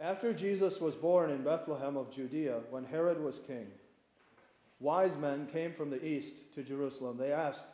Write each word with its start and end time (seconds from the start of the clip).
After 0.00 0.32
Jesus 0.32 0.80
was 0.80 0.94
born 0.94 1.28
in 1.30 1.44
Bethlehem 1.44 1.98
of 1.98 2.10
Judea, 2.10 2.60
when 2.70 2.84
Herod 2.84 3.22
was 3.22 3.38
king, 3.38 3.66
wise 4.78 5.14
men 5.16 5.46
came 5.52 5.74
from 5.74 5.90
the 5.90 6.02
east 6.02 6.54
to 6.54 6.62
Jerusalem. 6.62 7.18
They 7.18 7.32
asked, 7.32 7.66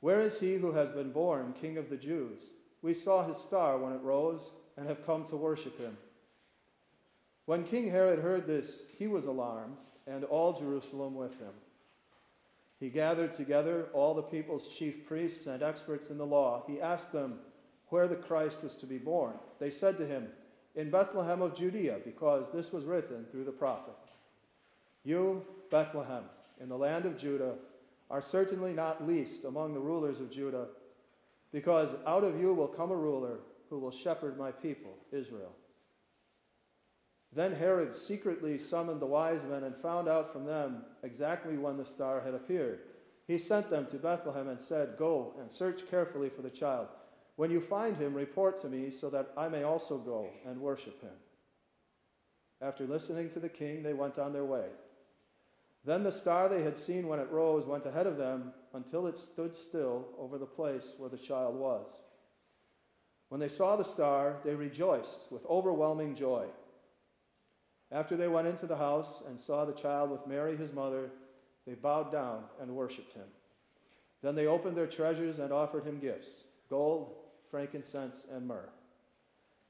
Where 0.00 0.22
is 0.22 0.40
he 0.40 0.54
who 0.54 0.72
has 0.72 0.90
been 0.90 1.12
born 1.12 1.54
king 1.60 1.76
of 1.76 1.90
the 1.90 1.98
Jews? 1.98 2.44
We 2.80 2.94
saw 2.94 3.26
his 3.26 3.36
star 3.36 3.76
when 3.76 3.92
it 3.92 4.02
rose 4.02 4.52
and 4.78 4.88
have 4.88 5.04
come 5.04 5.26
to 5.26 5.36
worship 5.36 5.78
him. 5.78 5.98
When 7.44 7.64
King 7.64 7.90
Herod 7.90 8.20
heard 8.20 8.46
this, 8.46 8.90
he 8.98 9.06
was 9.06 9.26
alarmed, 9.26 9.76
and 10.06 10.24
all 10.24 10.54
Jerusalem 10.54 11.14
with 11.14 11.38
him. 11.38 11.52
He 12.80 12.88
gathered 12.88 13.32
together 13.32 13.88
all 13.92 14.14
the 14.14 14.22
people's 14.22 14.68
chief 14.68 15.06
priests 15.06 15.46
and 15.46 15.62
experts 15.62 16.08
in 16.08 16.16
the 16.16 16.26
law. 16.26 16.64
He 16.66 16.80
asked 16.80 17.12
them 17.12 17.40
where 17.88 18.08
the 18.08 18.16
Christ 18.16 18.62
was 18.62 18.74
to 18.76 18.86
be 18.86 18.98
born. 18.98 19.34
They 19.60 19.70
said 19.70 19.98
to 19.98 20.06
him, 20.06 20.28
In 20.74 20.90
Bethlehem 20.90 21.40
of 21.40 21.56
Judea, 21.56 21.98
because 22.04 22.50
this 22.50 22.72
was 22.72 22.84
written 22.84 23.26
through 23.30 23.44
the 23.44 23.52
prophet. 23.52 23.94
You, 25.04 25.44
Bethlehem, 25.70 26.24
in 26.60 26.68
the 26.68 26.78
land 26.78 27.04
of 27.06 27.18
Judah, 27.18 27.54
are 28.10 28.22
certainly 28.22 28.72
not 28.72 29.06
least 29.06 29.44
among 29.44 29.74
the 29.74 29.80
rulers 29.80 30.20
of 30.20 30.30
Judah, 30.30 30.66
because 31.52 31.94
out 32.06 32.24
of 32.24 32.40
you 32.40 32.52
will 32.52 32.68
come 32.68 32.90
a 32.90 32.96
ruler 32.96 33.38
who 33.70 33.78
will 33.78 33.90
shepherd 33.90 34.38
my 34.38 34.50
people, 34.50 34.96
Israel. 35.12 35.52
Then 37.32 37.54
Herod 37.54 37.94
secretly 37.94 38.58
summoned 38.58 39.00
the 39.00 39.06
wise 39.06 39.44
men 39.44 39.64
and 39.64 39.76
found 39.76 40.08
out 40.08 40.32
from 40.32 40.44
them 40.44 40.84
exactly 41.02 41.56
when 41.56 41.76
the 41.76 41.84
star 41.84 42.20
had 42.20 42.34
appeared. 42.34 42.80
He 43.26 43.38
sent 43.38 43.70
them 43.70 43.86
to 43.86 43.96
Bethlehem 43.96 44.48
and 44.48 44.60
said, 44.60 44.96
Go 44.98 45.34
and 45.40 45.50
search 45.50 45.88
carefully 45.90 46.28
for 46.28 46.42
the 46.42 46.50
child. 46.50 46.88
When 47.36 47.50
you 47.50 47.60
find 47.60 47.96
him, 47.96 48.14
report 48.14 48.58
to 48.58 48.68
me 48.68 48.90
so 48.90 49.10
that 49.10 49.32
I 49.36 49.48
may 49.48 49.64
also 49.64 49.98
go 49.98 50.30
and 50.46 50.60
worship 50.60 51.00
him. 51.02 51.10
After 52.60 52.86
listening 52.86 53.28
to 53.30 53.40
the 53.40 53.48
king, 53.48 53.82
they 53.82 53.92
went 53.92 54.18
on 54.18 54.32
their 54.32 54.44
way. 54.44 54.66
Then 55.84 56.02
the 56.02 56.12
star 56.12 56.48
they 56.48 56.62
had 56.62 56.78
seen 56.78 57.08
when 57.08 57.18
it 57.18 57.30
rose 57.30 57.66
went 57.66 57.84
ahead 57.84 58.06
of 58.06 58.16
them 58.16 58.52
until 58.72 59.06
it 59.06 59.18
stood 59.18 59.54
still 59.54 60.06
over 60.18 60.38
the 60.38 60.46
place 60.46 60.94
where 60.96 61.10
the 61.10 61.18
child 61.18 61.56
was. 61.56 62.00
When 63.28 63.40
they 63.40 63.48
saw 63.48 63.76
the 63.76 63.84
star, 63.84 64.36
they 64.44 64.54
rejoiced 64.54 65.30
with 65.30 65.44
overwhelming 65.46 66.14
joy. 66.14 66.46
After 67.90 68.16
they 68.16 68.28
went 68.28 68.48
into 68.48 68.66
the 68.66 68.76
house 68.76 69.22
and 69.26 69.38
saw 69.38 69.64
the 69.64 69.72
child 69.72 70.10
with 70.10 70.26
Mary, 70.26 70.56
his 70.56 70.72
mother, 70.72 71.10
they 71.66 71.74
bowed 71.74 72.12
down 72.12 72.44
and 72.60 72.74
worshipped 72.74 73.12
him. 73.12 73.26
Then 74.22 74.34
they 74.36 74.46
opened 74.46 74.76
their 74.76 74.86
treasures 74.86 75.38
and 75.38 75.52
offered 75.52 75.84
him 75.84 75.98
gifts 75.98 76.44
gold, 76.70 77.14
frankincense, 77.50 78.26
and 78.32 78.46
myrrh. 78.46 78.68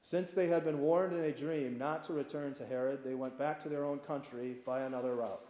Since 0.01 0.31
they 0.31 0.47
had 0.47 0.63
been 0.63 0.81
warned 0.81 1.13
in 1.13 1.23
a 1.23 1.31
dream 1.31 1.77
not 1.77 2.03
to 2.05 2.13
return 2.13 2.53
to 2.55 2.65
Herod, 2.65 3.03
they 3.03 3.15
went 3.15 3.39
back 3.39 3.59
to 3.63 3.69
their 3.69 3.85
own 3.85 3.99
country 3.99 4.55
by 4.65 4.81
another 4.81 5.15
route. 5.15 5.41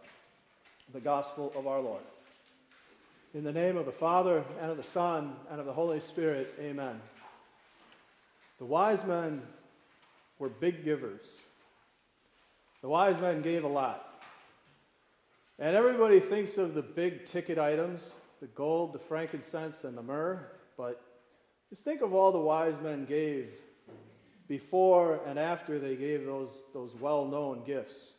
The 0.92 1.00
Gospel 1.00 1.52
of 1.54 1.66
our 1.66 1.80
Lord. 1.80 2.02
In 3.34 3.44
the 3.44 3.52
name 3.52 3.76
of 3.76 3.84
the 3.84 3.92
Father, 3.92 4.44
and 4.60 4.70
of 4.70 4.78
the 4.78 4.82
Son, 4.82 5.36
and 5.50 5.60
of 5.60 5.66
the 5.66 5.72
Holy 5.72 6.00
Spirit, 6.00 6.54
amen. 6.58 7.00
The 8.58 8.64
wise 8.64 9.04
men 9.04 9.42
were 10.38 10.48
big 10.48 10.84
givers. 10.84 11.40
The 12.80 12.88
wise 12.88 13.20
men 13.20 13.42
gave 13.42 13.64
a 13.64 13.68
lot. 13.68 14.24
And 15.58 15.76
everybody 15.76 16.20
thinks 16.20 16.56
of 16.56 16.74
the 16.74 16.82
big 16.82 17.24
ticket 17.24 17.58
items 17.58 18.14
the 18.40 18.46
gold, 18.48 18.92
the 18.92 18.98
frankincense, 18.98 19.84
and 19.84 19.96
the 19.96 20.02
myrrh. 20.02 20.46
But 20.76 21.02
just 21.70 21.84
think 21.84 22.02
of 22.02 22.14
all 22.14 22.32
the 22.32 22.38
wise 22.38 22.80
men 22.80 23.04
gave 23.04 23.50
before 24.48 25.20
and 25.26 25.38
after 25.38 25.78
they 25.78 25.96
gave 25.96 26.24
those, 26.24 26.62
those 26.72 26.94
well 26.94 27.26
known 27.26 27.64
gifts. 27.64 28.12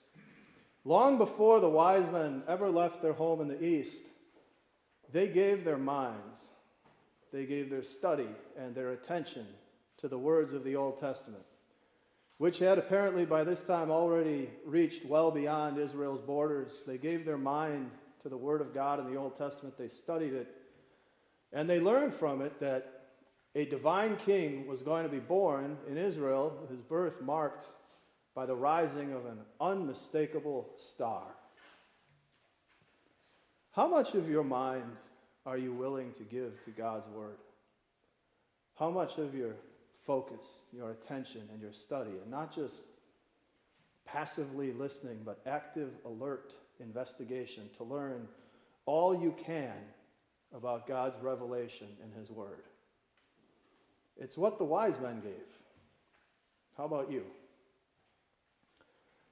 Long 0.84 1.18
before 1.18 1.60
the 1.60 1.70
wise 1.70 2.10
men 2.12 2.44
ever 2.48 2.70
left 2.70 3.02
their 3.02 3.14
home 3.14 3.42
in 3.42 3.48
the 3.48 3.64
east, 3.64 4.08
they 5.12 5.28
gave 5.28 5.64
their 5.64 5.78
minds, 5.78 6.48
they 7.32 7.46
gave 7.46 7.70
their 7.70 7.84
study 7.84 8.30
and 8.58 8.74
their 8.76 8.92
attention 8.92 9.46
to 9.98 10.08
the 10.08 10.18
words 10.18 10.54
of 10.54 10.64
the 10.64 10.76
Old 10.76 11.00
Testament 11.00 11.44
which 12.38 12.60
had 12.60 12.78
apparently 12.78 13.26
by 13.26 13.44
this 13.44 13.62
time 13.62 13.90
already 13.90 14.50
reached 14.66 15.06
well 15.06 15.32
beyond 15.32 15.78
Israel's 15.78 16.22
borders. 16.22 16.84
They 16.86 16.98
gave 16.98 17.26
their 17.26 17.38
mind 17.38 17.92
to 18.22 18.30
the 18.30 18.38
Word 18.38 18.62
of 18.62 18.74
God 18.74 19.00
in 19.00 19.12
the 19.12 19.18
Old 19.18 19.38
Testament, 19.38 19.78
they 19.78 19.88
studied 19.88 20.34
it, 20.34 20.48
and 21.54 21.70
they 21.70 21.80
learned 21.80 22.14
from 22.14 22.42
it 22.42 22.60
that 22.60 22.97
a 23.56 23.66
divine 23.66 24.18
king 24.18 24.68
was 24.68 24.82
going 24.82 25.04
to 25.04 25.10
be 25.10 25.20
born 25.20 25.78
in 25.90 25.98
Israel, 25.98 26.68
his 26.70 26.82
birth 26.82 27.22
marked 27.22 27.66
by 28.36 28.46
the 28.46 28.56
rising 28.56 29.14
of 29.14 29.26
an 29.26 29.40
unmistakable 29.60 30.70
star. 30.76 31.24
How 33.72 33.88
much 33.88 34.14
of 34.14 34.30
your 34.30 34.44
mind 34.44 34.92
are 35.46 35.58
you 35.58 35.72
willing 35.74 36.12
to 36.14 36.24
give 36.24 36.64
to 36.66 36.72
God's 36.72 37.08
Word? 37.10 37.38
How 38.78 38.92
much 38.92 39.18
of 39.18 39.34
your 39.34 39.56
focus, 40.06 40.62
your 40.72 40.92
attention, 40.92 41.42
and 41.52 41.62
your 41.62 41.74
study, 41.74 42.12
and 42.22 42.30
not 42.30 42.54
just 42.54 42.84
passively 44.06 44.72
listening, 44.72 45.20
but 45.26 45.42
active, 45.46 45.90
alert 46.06 46.54
investigation 46.80 47.70
to 47.78 47.84
learn 47.84 48.28
all 48.86 49.20
you 49.20 49.36
can 49.44 49.74
about 50.56 50.88
God's 50.88 51.18
revelation 51.22 51.88
in 52.04 52.20
His 52.20 52.32
Word. 52.32 52.64
It's 54.20 54.38
what 54.38 54.58
the 54.58 54.64
wise 54.64 55.00
men 55.00 55.22
gave. 55.22 55.34
How 56.78 56.86
about 56.86 57.12
you? 57.12 57.24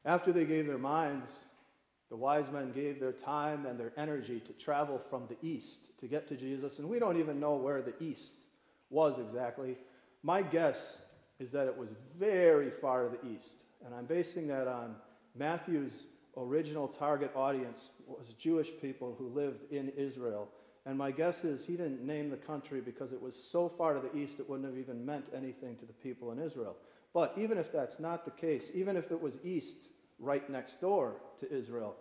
After 0.04 0.32
they 0.32 0.46
gave 0.46 0.68
their 0.68 0.78
minds, 0.78 1.46
the 2.10 2.16
wise 2.16 2.52
men 2.52 2.72
gave 2.72 3.00
their 3.00 3.12
time 3.12 3.66
and 3.66 3.80
their 3.80 3.92
energy 3.98 4.40
to 4.40 4.54
travel 4.54 5.00
from 5.10 5.24
the 5.28 5.38
east 5.48 6.00
to 6.00 6.08
get 6.08 6.28
to 6.28 6.36
Jesus, 6.36 6.80
and 6.80 6.88
we 6.88 7.00
don't 7.00 7.18
even 7.18 7.40
know 7.40 7.56
where 7.56 7.82
the 7.82 7.94
east 8.00 8.36
was 8.90 9.18
exactly. 9.18 9.78
My 10.22 10.42
guess 10.42 11.02
is 11.40 11.52
that 11.52 11.68
it 11.68 11.76
was 11.76 11.90
very 12.18 12.70
far 12.70 13.04
to 13.04 13.10
the 13.10 13.28
east, 13.28 13.64
and 13.84 13.94
I'm 13.94 14.06
basing 14.06 14.48
that 14.48 14.68
on 14.68 14.96
Matthew's 15.36 16.06
original 16.38 16.88
target 16.88 17.32
audience 17.36 17.90
was 18.08 18.30
Jewish 18.30 18.70
people 18.82 19.16
who 19.18 19.30
lived 19.30 19.72
in 19.72 19.90
Israel. 19.98 20.50
And 20.86 20.98
my 20.98 21.12
guess 21.12 21.44
is 21.44 21.66
he 21.66 21.76
didn't 21.76 22.06
name 22.06 22.30
the 22.30 22.38
country 22.38 22.80
because 22.80 23.12
it 23.12 23.22
was 23.22 23.36
so 23.36 23.68
far 23.68 23.94
to 23.94 24.00
the 24.00 24.16
east 24.16 24.40
it 24.40 24.48
wouldn't 24.48 24.70
have 24.70 24.78
even 24.78 25.04
meant 25.06 25.26
anything 25.36 25.76
to 25.78 25.86
the 25.86 25.94
people 25.94 26.32
in 26.32 26.40
Israel. 26.40 26.76
But 27.14 27.34
even 27.38 27.58
if 27.58 27.72
that's 27.72 28.00
not 28.00 28.26
the 28.26 28.32
case, 28.32 28.72
even 28.74 28.96
if 28.96 29.12
it 29.12 29.20
was 29.20 29.40
east 29.44 29.88
right 30.20 30.48
next 30.50 30.80
door 30.80 31.16
to 31.40 31.52
Israel, 31.52 31.96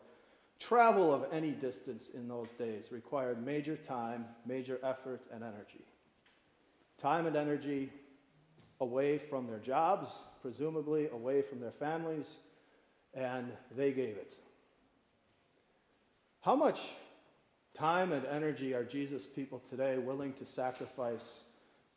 travel 0.60 1.14
of 1.14 1.26
any 1.32 1.52
distance 1.52 2.10
in 2.10 2.28
those 2.28 2.52
days 2.52 2.92
required 2.92 3.44
major 3.44 3.76
time, 3.76 4.26
major 4.44 4.78
effort, 4.82 5.22
and 5.32 5.42
energy. 5.42 5.84
Time 6.98 7.26
and 7.26 7.36
energy 7.36 7.90
away 8.80 9.16
from 9.18 9.46
their 9.46 9.58
jobs, 9.58 10.22
presumably 10.42 11.08
away 11.08 11.40
from 11.42 11.60
their 11.60 11.72
families, 11.72 12.36
and 13.14 13.50
they 13.74 13.92
gave 13.92 14.16
it. 14.16 14.34
How 16.40 16.54
much 16.54 16.80
time 17.74 18.12
and 18.12 18.24
energy 18.26 18.74
are 18.74 18.84
Jesus 18.84 19.26
people 19.26 19.58
today 19.58 19.98
willing 19.98 20.32
to 20.34 20.44
sacrifice 20.44 21.42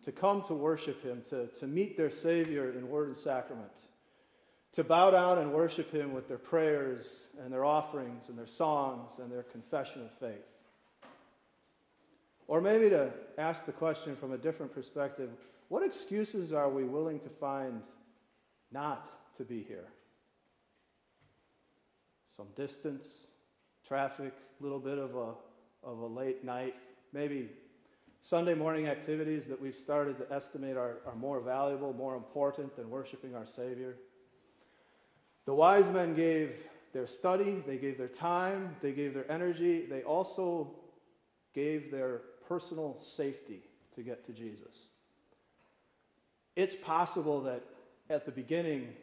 to 0.04 0.12
come 0.12 0.42
to 0.44 0.54
worship 0.54 1.04
Him, 1.04 1.22
to, 1.30 1.48
to 1.48 1.68
meet 1.68 1.98
their 1.98 2.12
Savior 2.12 2.72
in 2.72 2.90
word 2.90 3.08
and 3.08 3.18
sacrament, 3.18 3.82
to 4.74 4.84
bow 4.84 5.12
down 5.12 5.40
and 5.40 5.52
worship 5.52 5.92
Him 5.92 6.14
with 6.14 6.28
their 6.28 6.38
prayers 6.38 7.24
and 7.44 7.52
their 7.52 7.66
offerings 7.66 8.30
and 8.30 8.38
their 8.38 8.48
songs 8.48 9.20
and 9.20 9.32
their 9.32 9.44
confession 9.44 10.04
of 10.04 10.12
faith? 10.12 10.46
Or 12.48 12.62
maybe 12.62 12.90
to 12.90 13.12
ask 13.38 13.66
the 13.66 13.72
question 13.72 14.16
from 14.16 14.32
a 14.32 14.38
different 14.38 14.74
perspective 14.74 15.30
what 15.70 15.84
excuses 15.84 16.54
are 16.54 16.70
we 16.70 16.86
willing 16.86 17.20
to 17.20 17.30
find 17.30 17.82
not 18.72 19.10
to 19.36 19.44
be 19.44 19.64
here? 19.64 19.90
Some 22.38 22.48
distance, 22.56 23.26
traffic, 23.86 24.34
a 24.60 24.64
little 24.64 24.80
bit 24.80 24.98
of 24.98 25.16
a, 25.16 25.34
of 25.88 26.00
a 26.00 26.06
late 26.06 26.44
night, 26.44 26.76
maybe 27.14 27.50
Sunday 28.20 28.54
morning 28.54 28.88
activities 28.88 29.48
that 29.48 29.60
we've 29.60 29.76
started 29.76 30.18
to 30.18 30.34
estimate 30.34 30.76
are, 30.76 30.98
are 31.08 31.16
more 31.16 31.40
valuable, 31.40 31.94
more 31.94 32.16
important 32.16 32.76
than 32.76 32.90
worshiping 32.90 33.36
our 33.36 33.46
Savior. 33.46 33.96
The 35.46 35.54
wise 35.54 35.90
men 35.90 36.14
gave 36.14 36.68
their 36.92 37.08
study, 37.08 37.64
they 37.66 37.78
gave 37.78 37.98
their 37.98 38.10
time, 38.10 38.76
they 38.82 38.92
gave 38.92 39.14
their 39.14 39.32
energy, 39.32 39.86
they 39.86 40.04
also 40.04 40.76
gave 41.54 41.90
their 41.90 42.22
personal 42.48 43.00
safety 43.00 43.62
to 43.96 44.04
get 44.04 44.26
to 44.26 44.34
Jesus. 44.34 44.88
It's 46.58 46.76
possible 46.76 47.42
that 47.44 47.64
at 48.10 48.26
the 48.26 48.32
beginning, 48.32 48.94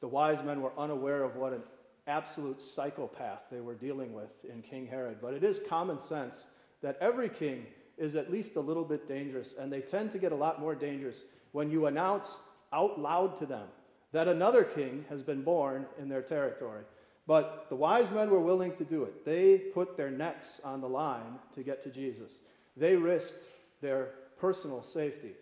the 0.00 0.08
wise 0.08 0.42
men 0.42 0.62
were 0.62 0.72
unaware 0.78 1.24
of 1.24 1.36
what 1.36 1.52
an 1.52 1.62
absolute 2.06 2.60
psychopath 2.60 3.42
they 3.50 3.60
were 3.60 3.74
dealing 3.74 4.12
with 4.12 4.44
in 4.44 4.62
King 4.62 4.86
Herod. 4.86 5.18
But 5.20 5.34
it 5.34 5.44
is 5.44 5.60
common 5.68 5.98
sense 5.98 6.46
that 6.82 6.98
every 7.00 7.28
king 7.28 7.66
is 7.96 8.16
at 8.16 8.32
least 8.32 8.56
a 8.56 8.60
little 8.60 8.84
bit 8.84 9.06
dangerous, 9.06 9.54
and 9.58 9.72
they 9.72 9.80
tend 9.80 10.10
to 10.12 10.18
get 10.18 10.32
a 10.32 10.36
lot 10.36 10.60
more 10.60 10.74
dangerous 10.74 11.24
when 11.52 11.70
you 11.70 11.86
announce 11.86 12.40
out 12.72 12.98
loud 12.98 13.36
to 13.36 13.46
them 13.46 13.66
that 14.12 14.28
another 14.28 14.64
king 14.64 15.04
has 15.08 15.22
been 15.22 15.42
born 15.42 15.86
in 15.98 16.08
their 16.08 16.22
territory. 16.22 16.82
But 17.26 17.66
the 17.68 17.76
wise 17.76 18.10
men 18.10 18.30
were 18.30 18.40
willing 18.40 18.74
to 18.74 18.84
do 18.84 19.04
it. 19.04 19.24
They 19.24 19.58
put 19.58 19.96
their 19.96 20.10
necks 20.10 20.60
on 20.64 20.80
the 20.80 20.88
line 20.88 21.38
to 21.54 21.62
get 21.62 21.82
to 21.84 21.90
Jesus. 21.90 22.40
They 22.76 22.96
risked 22.96 23.46
their 23.80 24.10
personal 24.38 24.82
safety. 24.82 25.32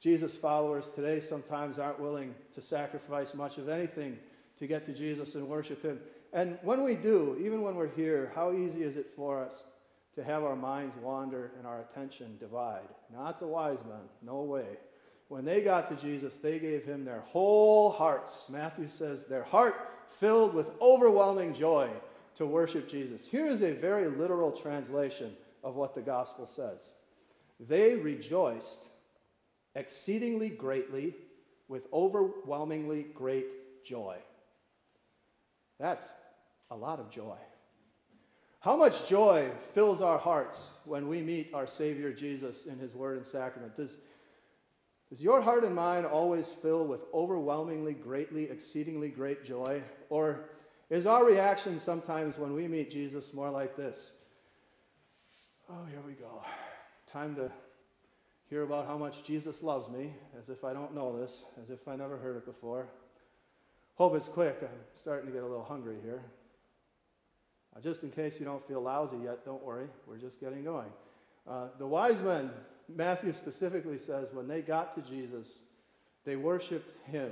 Jesus' 0.00 0.34
followers 0.34 0.90
today 0.90 1.20
sometimes 1.20 1.78
aren't 1.78 2.00
willing 2.00 2.34
to 2.54 2.62
sacrifice 2.62 3.34
much 3.34 3.58
of 3.58 3.68
anything 3.68 4.18
to 4.60 4.66
get 4.66 4.86
to 4.86 4.92
Jesus 4.92 5.34
and 5.34 5.48
worship 5.48 5.84
Him. 5.84 5.98
And 6.32 6.58
when 6.62 6.84
we 6.84 6.94
do, 6.94 7.36
even 7.44 7.62
when 7.62 7.74
we're 7.74 7.88
here, 7.88 8.30
how 8.34 8.52
easy 8.52 8.82
is 8.82 8.96
it 8.96 9.10
for 9.16 9.42
us 9.42 9.64
to 10.14 10.22
have 10.22 10.44
our 10.44 10.54
minds 10.54 10.94
wander 11.02 11.50
and 11.58 11.66
our 11.66 11.80
attention 11.80 12.36
divide? 12.38 12.88
Not 13.12 13.40
the 13.40 13.46
wise 13.46 13.80
men, 13.88 14.02
no 14.22 14.42
way. 14.42 14.66
When 15.28 15.44
they 15.44 15.60
got 15.60 15.88
to 15.88 15.94
Jesus, 15.94 16.38
they 16.38 16.58
gave 16.58 16.84
him 16.84 17.04
their 17.04 17.20
whole 17.20 17.90
hearts. 17.90 18.48
Matthew 18.50 18.88
says, 18.88 19.26
their 19.26 19.44
heart 19.44 19.74
filled 20.08 20.54
with 20.54 20.70
overwhelming 20.80 21.54
joy 21.54 21.88
to 22.34 22.46
worship 22.46 22.88
Jesus. 22.88 23.26
Here 23.26 23.46
is 23.46 23.62
a 23.62 23.72
very 23.72 24.08
literal 24.08 24.52
translation 24.52 25.36
of 25.62 25.76
what 25.76 25.94
the 25.94 26.00
gospel 26.00 26.46
says. 26.46 26.92
They 27.60 27.94
rejoiced 27.94 28.86
exceedingly 29.74 30.48
greatly 30.48 31.14
with 31.68 31.86
overwhelmingly 31.92 33.06
great 33.14 33.84
joy. 33.84 34.16
That's 35.80 36.14
a 36.70 36.76
lot 36.76 37.00
of 37.00 37.10
joy. 37.10 37.36
How 38.60 38.76
much 38.76 39.08
joy 39.08 39.50
fills 39.72 40.02
our 40.02 40.18
hearts 40.18 40.74
when 40.84 41.08
we 41.08 41.22
meet 41.22 41.54
our 41.54 41.66
Savior 41.66 42.12
Jesus 42.12 42.66
in 42.66 42.78
His 42.78 42.94
Word 42.94 43.16
and 43.16 43.26
Sacrament? 43.26 43.74
Does, 43.74 43.96
does 45.08 45.22
your 45.22 45.40
heart 45.40 45.64
and 45.64 45.74
mind 45.74 46.04
always 46.04 46.48
fill 46.48 46.86
with 46.86 47.00
overwhelmingly, 47.14 47.94
greatly, 47.94 48.50
exceedingly 48.50 49.08
great 49.08 49.46
joy? 49.46 49.82
Or 50.10 50.50
is 50.90 51.06
our 51.06 51.24
reaction 51.24 51.78
sometimes 51.78 52.36
when 52.36 52.52
we 52.52 52.68
meet 52.68 52.90
Jesus 52.90 53.32
more 53.32 53.50
like 53.50 53.74
this? 53.74 54.12
Oh, 55.70 55.86
here 55.88 56.02
we 56.06 56.12
go. 56.12 56.42
Time 57.10 57.34
to 57.36 57.50
hear 58.50 58.64
about 58.64 58.86
how 58.86 58.98
much 58.98 59.24
Jesus 59.24 59.62
loves 59.62 59.88
me, 59.88 60.12
as 60.38 60.50
if 60.50 60.64
I 60.64 60.74
don't 60.74 60.94
know 60.94 61.18
this, 61.18 61.44
as 61.62 61.70
if 61.70 61.88
I 61.88 61.96
never 61.96 62.18
heard 62.18 62.36
it 62.36 62.44
before. 62.44 62.88
Hope 64.00 64.14
it's 64.14 64.28
quick. 64.28 64.56
I'm 64.62 64.68
starting 64.94 65.26
to 65.26 65.32
get 65.34 65.42
a 65.42 65.46
little 65.46 65.62
hungry 65.62 65.98
here. 66.02 66.22
Uh, 67.76 67.80
just 67.82 68.02
in 68.02 68.10
case 68.10 68.40
you 68.40 68.46
don't 68.46 68.66
feel 68.66 68.80
lousy 68.80 69.18
yet, 69.22 69.44
don't 69.44 69.62
worry. 69.62 69.88
We're 70.06 70.16
just 70.16 70.40
getting 70.40 70.64
going. 70.64 70.88
Uh, 71.46 71.66
the 71.78 71.86
wise 71.86 72.22
men, 72.22 72.50
Matthew 72.88 73.34
specifically 73.34 73.98
says, 73.98 74.30
when 74.32 74.48
they 74.48 74.62
got 74.62 74.94
to 74.94 75.02
Jesus, 75.02 75.64
they 76.24 76.36
worshiped 76.36 76.94
him, 77.08 77.30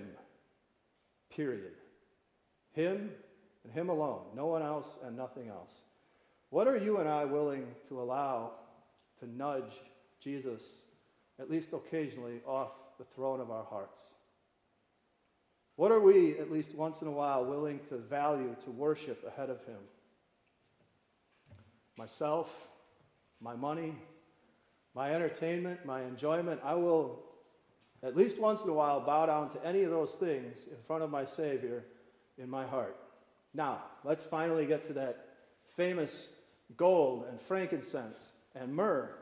period. 1.35 1.73
Him 2.75 3.13
and 3.65 3.73
him 3.73 3.89
alone, 3.89 4.25
no 4.37 4.45
one 4.45 4.61
else 4.61 4.99
and 5.03 5.17
nothing 5.17 5.49
else. 5.49 5.73
What 6.51 6.69
are 6.69 6.77
you 6.77 6.99
and 6.99 7.09
I 7.09 7.25
willing 7.25 7.67
to 7.89 7.99
allow 7.99 8.51
to 9.21 9.27
nudge 9.27 9.73
Jesus, 10.21 10.81
at 11.41 11.51
least 11.51 11.73
occasionally, 11.73 12.43
off 12.47 12.73
the 12.99 13.05
throne 13.05 13.41
of 13.41 13.51
our 13.51 13.65
hearts? 13.65 14.03
What 15.79 15.93
are 15.93 16.01
we, 16.01 16.37
at 16.41 16.51
least 16.51 16.75
once 16.75 17.03
in 17.03 17.07
a 17.07 17.13
while, 17.13 17.45
willing 17.45 17.79
to 17.89 17.99
value, 17.99 18.57
to 18.65 18.71
worship 18.73 19.25
ahead 19.25 19.49
of 19.49 19.65
Him? 19.65 19.79
Myself, 21.97 22.67
my 23.41 23.55
money, 23.55 23.95
my 24.93 25.15
entertainment, 25.15 25.87
my 25.87 26.03
enjoyment. 26.03 26.61
I 26.65 26.75
will, 26.75 27.23
at 28.03 28.17
least 28.17 28.41
once 28.41 28.65
in 28.65 28.71
a 28.71 28.73
while, 28.73 28.99
bow 28.99 29.27
down 29.27 29.51
to 29.51 29.65
any 29.65 29.85
of 29.85 29.93
those 29.93 30.17
things 30.17 30.67
in 30.69 30.77
front 30.85 31.05
of 31.05 31.11
my 31.11 31.25
Savior 31.25 31.85
in 32.39 32.51
my 32.51 32.67
heart. 32.67 32.97
Now, 33.55 33.85
let's 34.03 34.25
finally 34.25 34.67
get 34.67 34.85
to 34.89 34.95
that 34.95 35.29
famous 35.77 36.31
gold 36.77 37.27
and 37.31 37.41
frankincense 37.41 38.33
and 38.57 38.75
myrrh. 38.75 39.15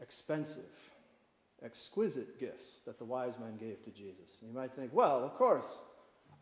Expensive, 0.00 0.73
exquisite 1.64 2.38
gifts 2.38 2.80
that 2.86 2.98
the 2.98 3.04
wise 3.04 3.38
men 3.38 3.56
gave 3.56 3.82
to 3.84 3.90
Jesus. 3.90 4.38
And 4.40 4.50
you 4.50 4.56
might 4.56 4.72
think, 4.72 4.92
well, 4.92 5.24
of 5.24 5.34
course, 5.34 5.82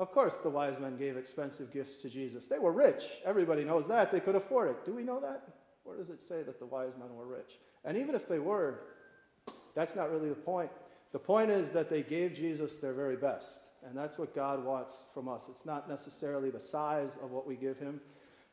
of 0.01 0.11
course 0.11 0.39
the 0.39 0.51
wise 0.51 0.79
men 0.81 0.97
gave 0.97 1.17
expensive 1.17 1.73
gifts 1.73 1.97
to 1.99 2.11
Jesus. 2.11 2.47
They 2.47 2.59
were 2.59 2.73
rich. 2.73 3.05
Everybody 3.25 3.65
knows 3.65 3.87
that. 3.89 4.11
They 4.11 4.21
could 4.21 4.35
afford 4.35 4.71
it. 4.71 4.85
Do 4.85 4.93
we 4.93 5.05
know 5.05 5.21
that? 5.21 5.49
Where 5.85 5.97
does 5.97 6.11
it 6.11 6.23
say 6.23 6.43
that 6.43 6.59
the 6.59 6.67
wise 6.67 6.93
men 6.99 7.15
were 7.15 7.27
rich? 7.27 7.59
And 7.85 7.97
even 7.97 8.15
if 8.15 8.29
they 8.29 8.39
were, 8.39 8.81
that's 9.75 9.97
not 9.97 10.11
really 10.11 10.29
the 10.29 10.35
point. 10.35 10.71
The 11.13 11.19
point 11.19 11.51
is 11.51 11.71
that 11.73 11.91
they 11.91 12.03
gave 12.03 12.35
Jesus 12.35 12.79
their 12.79 12.93
very 12.93 13.17
best. 13.17 13.65
And 13.85 13.97
that's 13.97 14.19
what 14.19 14.35
God 14.35 14.65
wants 14.65 15.05
from 15.13 15.29
us. 15.29 15.49
It's 15.49 15.67
not 15.67 15.89
necessarily 15.89 16.51
the 16.51 16.61
size 16.61 17.19
of 17.23 17.33
what 17.33 17.47
we 17.47 17.57
give 17.57 17.79
Him, 17.79 18.01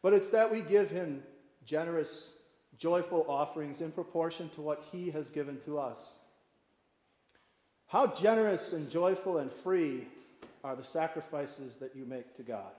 but 0.01 0.13
it's 0.13 0.29
that 0.31 0.51
we 0.51 0.61
give 0.61 0.89
Him 0.89 1.23
generous, 1.65 2.37
joyful 2.77 3.25
offerings 3.29 3.81
in 3.81 3.91
proportion 3.91 4.49
to 4.49 4.61
what 4.61 4.83
He 4.91 5.11
has 5.11 5.29
given 5.29 5.59
to 5.61 5.77
us. 5.77 6.18
How 7.89 8.05
generous 8.05 8.73
and 8.73 8.87
joyful 8.87 9.39
and 9.39 9.51
free 9.51 10.07
are 10.63 10.75
the 10.75 10.83
sacrifices 10.83 11.77
that 11.77 11.95
you 11.95 12.05
make 12.05 12.35
to 12.35 12.43
God, 12.43 12.71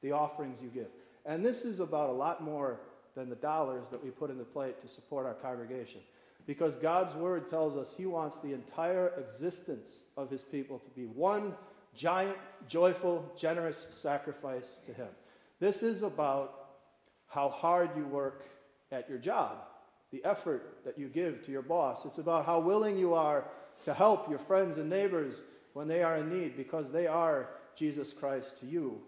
the 0.00 0.12
offerings 0.12 0.62
you 0.62 0.70
give. 0.70 0.88
And 1.26 1.44
this 1.44 1.66
is 1.66 1.80
about 1.80 2.08
a 2.08 2.14
lot 2.14 2.42
more 2.42 2.80
than 3.14 3.28
the 3.28 3.36
dollars 3.36 3.90
that 3.90 4.02
we 4.02 4.10
put 4.10 4.30
in 4.30 4.38
the 4.38 4.44
plate 4.44 4.80
to 4.80 4.88
support 4.88 5.26
our 5.26 5.34
congregation. 5.34 6.00
Because 6.46 6.76
God's 6.76 7.12
word 7.12 7.46
tells 7.46 7.76
us 7.76 7.94
He 7.94 8.06
wants 8.06 8.40
the 8.40 8.54
entire 8.54 9.12
existence 9.18 10.04
of 10.16 10.30
His 10.30 10.42
people 10.42 10.78
to 10.78 10.90
be 10.92 11.04
one 11.04 11.54
giant, 11.94 12.38
joyful, 12.66 13.30
generous 13.36 13.88
sacrifice 13.90 14.80
to 14.86 14.94
Him. 14.94 15.08
This 15.60 15.82
is 15.82 16.02
about 16.02 16.68
how 17.28 17.50
hard 17.50 17.90
you 17.98 18.06
work 18.06 18.46
at 18.90 19.10
your 19.10 19.18
job, 19.18 19.58
the 20.10 20.24
effort 20.24 20.78
that 20.86 20.98
you 20.98 21.08
give 21.08 21.44
to 21.44 21.52
your 21.52 21.62
boss. 21.62 22.06
It's 22.06 22.18
about 22.18 22.46
how 22.46 22.60
willing 22.60 22.96
you 22.96 23.12
are 23.12 23.44
to 23.84 23.92
help 23.92 24.28
your 24.28 24.38
friends 24.38 24.78
and 24.78 24.88
neighbors 24.88 25.42
when 25.72 25.88
they 25.88 26.02
are 26.02 26.16
in 26.16 26.30
need 26.30 26.56
because 26.56 26.92
they 26.92 27.06
are 27.06 27.48
Jesus 27.76 28.12
Christ 28.12 28.58
to 28.60 28.66
you. 28.66 29.00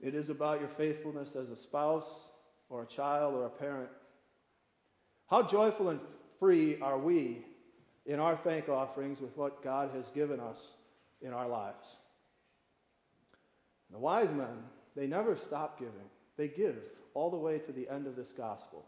It 0.00 0.14
is 0.14 0.28
about 0.28 0.60
your 0.60 0.68
faithfulness 0.68 1.34
as 1.34 1.50
a 1.50 1.56
spouse 1.56 2.28
or 2.68 2.82
a 2.82 2.86
child 2.86 3.34
or 3.34 3.46
a 3.46 3.50
parent. 3.50 3.88
How 5.28 5.42
joyful 5.42 5.88
and 5.88 6.00
free 6.38 6.78
are 6.80 6.98
we 6.98 7.44
in 8.04 8.20
our 8.20 8.36
thank 8.36 8.68
offerings 8.68 9.20
with 9.20 9.36
what 9.36 9.62
God 9.64 9.90
has 9.94 10.10
given 10.10 10.38
us 10.38 10.74
in 11.22 11.32
our 11.32 11.48
lives? 11.48 11.96
The 13.90 13.98
wise 13.98 14.32
men, 14.32 14.64
they 14.94 15.06
never 15.06 15.36
stop 15.36 15.78
giving, 15.78 15.94
they 16.36 16.48
give 16.48 16.76
all 17.14 17.30
the 17.30 17.36
way 17.36 17.58
to 17.58 17.72
the 17.72 17.88
end 17.88 18.06
of 18.06 18.14
this 18.14 18.32
gospel. 18.32 18.84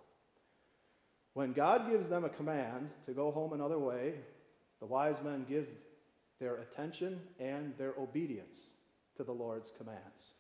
When 1.32 1.52
God 1.52 1.90
gives 1.90 2.08
them 2.08 2.24
a 2.24 2.28
command 2.28 2.90
to 3.06 3.12
go 3.12 3.30
home 3.30 3.52
another 3.52 3.78
way, 3.78 4.14
the 4.80 4.86
wise 4.86 5.22
men 5.22 5.44
give 5.48 5.68
their 6.40 6.56
attention 6.56 7.20
and 7.40 7.76
their 7.76 7.94
obedience 7.98 8.70
to 9.16 9.24
the 9.24 9.32
Lord's 9.32 9.70
commands. 9.76 10.34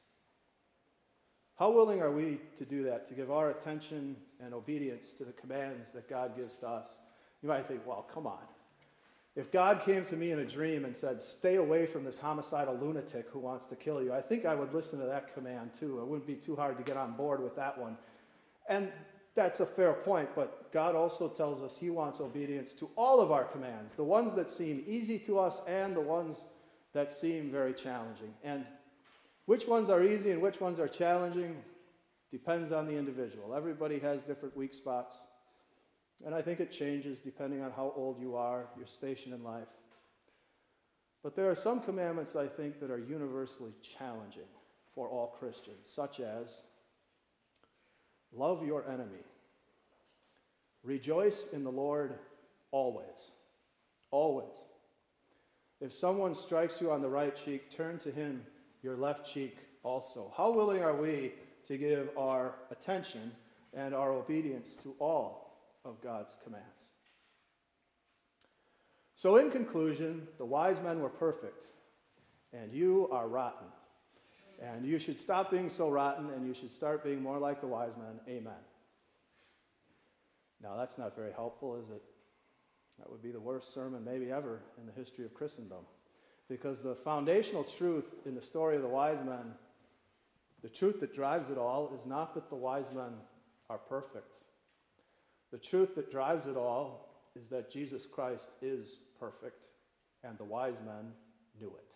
How 1.58 1.70
willing 1.70 2.00
are 2.00 2.12
we 2.12 2.40
to 2.56 2.64
do 2.64 2.84
that, 2.84 3.06
to 3.08 3.14
give 3.14 3.32
our 3.32 3.50
attention 3.50 4.16
and 4.40 4.54
obedience 4.54 5.12
to 5.14 5.24
the 5.24 5.32
commands 5.32 5.90
that 5.90 6.08
God 6.08 6.36
gives 6.36 6.56
to 6.58 6.68
us? 6.68 7.00
You 7.42 7.48
might 7.48 7.66
think, 7.66 7.84
well, 7.84 8.06
come 8.12 8.28
on. 8.28 8.38
If 9.34 9.50
God 9.50 9.82
came 9.84 10.04
to 10.04 10.16
me 10.16 10.30
in 10.30 10.38
a 10.40 10.44
dream 10.44 10.84
and 10.84 10.94
said, 10.94 11.20
stay 11.20 11.56
away 11.56 11.86
from 11.86 12.04
this 12.04 12.18
homicidal 12.18 12.76
lunatic 12.76 13.28
who 13.30 13.38
wants 13.40 13.66
to 13.66 13.76
kill 13.76 14.02
you, 14.02 14.12
I 14.12 14.20
think 14.20 14.44
I 14.44 14.54
would 14.54 14.72
listen 14.72 14.98
to 15.00 15.06
that 15.06 15.34
command 15.34 15.74
too. 15.74 15.98
It 16.00 16.06
wouldn't 16.06 16.26
be 16.26 16.34
too 16.34 16.56
hard 16.56 16.76
to 16.76 16.82
get 16.84 16.96
on 16.96 17.12
board 17.12 17.42
with 17.42 17.56
that 17.56 17.76
one. 17.76 17.96
And 18.68 18.92
that's 19.38 19.60
a 19.60 19.66
fair 19.66 19.92
point, 19.92 20.28
but 20.34 20.72
God 20.72 20.96
also 20.96 21.28
tells 21.28 21.62
us 21.62 21.78
He 21.78 21.90
wants 21.90 22.20
obedience 22.20 22.74
to 22.74 22.90
all 22.96 23.20
of 23.20 23.30
our 23.30 23.44
commands, 23.44 23.94
the 23.94 24.02
ones 24.02 24.34
that 24.34 24.50
seem 24.50 24.82
easy 24.84 25.16
to 25.20 25.38
us 25.38 25.62
and 25.68 25.94
the 25.94 26.00
ones 26.00 26.46
that 26.92 27.12
seem 27.12 27.48
very 27.48 27.72
challenging. 27.72 28.34
And 28.42 28.66
which 29.44 29.68
ones 29.68 29.90
are 29.90 30.02
easy 30.02 30.32
and 30.32 30.42
which 30.42 30.60
ones 30.60 30.80
are 30.80 30.88
challenging 30.88 31.54
depends 32.32 32.72
on 32.72 32.88
the 32.88 32.96
individual. 32.96 33.54
Everybody 33.54 34.00
has 34.00 34.22
different 34.22 34.56
weak 34.56 34.74
spots. 34.74 35.28
And 36.26 36.34
I 36.34 36.42
think 36.42 36.58
it 36.58 36.72
changes 36.72 37.20
depending 37.20 37.62
on 37.62 37.70
how 37.70 37.92
old 37.94 38.20
you 38.20 38.34
are, 38.34 38.66
your 38.76 38.88
station 38.88 39.32
in 39.32 39.44
life. 39.44 39.68
But 41.22 41.36
there 41.36 41.48
are 41.48 41.54
some 41.54 41.80
commandments, 41.80 42.34
I 42.34 42.48
think, 42.48 42.80
that 42.80 42.90
are 42.90 42.98
universally 42.98 43.72
challenging 43.82 44.50
for 44.96 45.08
all 45.08 45.28
Christians, 45.38 45.88
such 45.88 46.18
as 46.18 46.64
love 48.32 48.64
your 48.64 48.88
enemy, 48.88 49.24
rejoice 50.82 51.48
in 51.52 51.64
the 51.64 51.72
Lord 51.72 52.14
always. 52.70 53.32
Always. 54.10 54.54
If 55.80 55.92
someone 55.92 56.34
strikes 56.34 56.80
you 56.80 56.90
on 56.90 57.02
the 57.02 57.08
right 57.08 57.34
cheek, 57.36 57.70
turn 57.70 57.98
to 57.98 58.10
him 58.10 58.44
your 58.82 58.96
left 58.96 59.30
cheek 59.30 59.58
also. 59.82 60.32
How 60.36 60.50
willing 60.50 60.82
are 60.82 60.96
we 60.96 61.32
to 61.66 61.76
give 61.76 62.10
our 62.16 62.54
attention 62.70 63.32
and 63.74 63.94
our 63.94 64.12
obedience 64.12 64.76
to 64.82 64.94
all 64.98 65.58
of 65.84 66.00
God's 66.00 66.36
commands? 66.42 66.86
So, 69.14 69.36
in 69.36 69.50
conclusion, 69.50 70.28
the 70.38 70.44
wise 70.44 70.80
men 70.80 71.00
were 71.00 71.08
perfect, 71.08 71.64
and 72.52 72.72
you 72.72 73.08
are 73.10 73.28
rotten. 73.28 73.66
And 74.62 74.84
you 74.84 74.98
should 74.98 75.18
stop 75.18 75.50
being 75.50 75.68
so 75.68 75.88
rotten, 75.88 76.30
and 76.30 76.46
you 76.46 76.54
should 76.54 76.70
start 76.70 77.04
being 77.04 77.22
more 77.22 77.38
like 77.38 77.60
the 77.60 77.66
wise 77.66 77.96
men. 77.96 78.20
Amen. 78.28 78.52
Now, 80.62 80.76
that's 80.76 80.98
not 80.98 81.14
very 81.14 81.32
helpful, 81.32 81.80
is 81.80 81.90
it? 81.90 82.02
That 82.98 83.10
would 83.10 83.22
be 83.22 83.30
the 83.30 83.40
worst 83.40 83.72
sermon, 83.72 84.04
maybe 84.04 84.32
ever, 84.32 84.60
in 84.78 84.86
the 84.86 84.92
history 84.92 85.24
of 85.24 85.32
Christendom. 85.32 85.84
Because 86.48 86.82
the 86.82 86.96
foundational 86.96 87.62
truth 87.62 88.06
in 88.26 88.34
the 88.34 88.42
story 88.42 88.74
of 88.74 88.82
the 88.82 88.88
wise 88.88 89.22
men, 89.24 89.54
the 90.62 90.68
truth 90.68 90.98
that 91.00 91.14
drives 91.14 91.50
it 91.50 91.58
all, 91.58 91.92
is 91.96 92.06
not 92.06 92.34
that 92.34 92.48
the 92.48 92.56
wise 92.56 92.90
men 92.92 93.12
are 93.70 93.78
perfect. 93.78 94.38
The 95.52 95.58
truth 95.58 95.94
that 95.94 96.10
drives 96.10 96.46
it 96.46 96.56
all 96.56 97.08
is 97.36 97.48
that 97.50 97.70
Jesus 97.70 98.04
Christ 98.06 98.50
is 98.60 99.00
perfect, 99.20 99.68
and 100.24 100.36
the 100.36 100.44
wise 100.44 100.80
men 100.84 101.12
knew 101.60 101.68
it. 101.68 101.94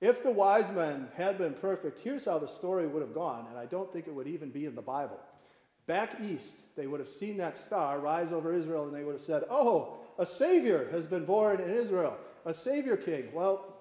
If 0.00 0.22
the 0.22 0.30
wise 0.30 0.70
men 0.70 1.08
had 1.16 1.36
been 1.36 1.52
perfect, 1.52 2.00
here's 2.00 2.24
how 2.24 2.38
the 2.38 2.48
story 2.48 2.86
would 2.86 3.02
have 3.02 3.14
gone, 3.14 3.46
and 3.50 3.58
I 3.58 3.66
don't 3.66 3.92
think 3.92 4.06
it 4.06 4.14
would 4.14 4.26
even 4.26 4.50
be 4.50 4.64
in 4.64 4.74
the 4.74 4.80
Bible. 4.82 5.20
Back 5.86 6.20
east, 6.22 6.76
they 6.76 6.86
would 6.86 7.00
have 7.00 7.08
seen 7.08 7.36
that 7.38 7.56
star 7.56 7.98
rise 7.98 8.32
over 8.32 8.54
Israel, 8.54 8.84
and 8.84 8.94
they 8.94 9.04
would 9.04 9.14
have 9.14 9.20
said, 9.20 9.44
Oh, 9.50 9.98
a 10.18 10.24
Savior 10.24 10.88
has 10.90 11.06
been 11.06 11.24
born 11.24 11.60
in 11.60 11.70
Israel, 11.70 12.16
a 12.46 12.54
Savior 12.54 12.96
King. 12.96 13.28
Well, 13.34 13.76